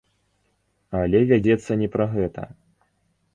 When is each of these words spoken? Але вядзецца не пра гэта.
Але 1.01 1.21
вядзецца 1.33 1.71
не 1.83 1.91
пра 1.97 2.05
гэта. 2.15 2.47